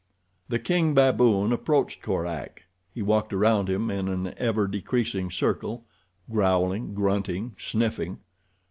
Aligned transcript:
The 0.49 0.57
king 0.57 0.95
baboon 0.95 1.51
approached 1.53 2.01
Korak. 2.01 2.63
He 2.91 3.03
walked 3.03 3.31
around 3.33 3.69
him 3.69 3.91
in 3.91 4.07
an 4.07 4.33
ever 4.35 4.65
decreasing 4.67 5.29
circle—growling, 5.29 6.95
grunting, 6.95 7.53
sniffing. 7.59 8.17